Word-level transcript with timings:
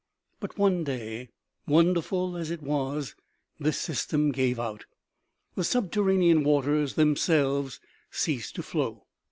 But 0.39 0.57
one 0.57 0.83
day, 0.83 1.29
wonderful 1.67 2.35
as 2.35 2.49
it 2.49 2.63
was, 2.63 3.13
this 3.59 3.77
system 3.77 4.31
gave 4.31 4.59
out. 4.59 4.85
The 5.53 5.63
subterranean 5.63 6.43
waters 6.43 6.95
themselves 6.95 7.79
ceased 8.09 8.55
to 8.55 8.63
flow. 8.63 9.05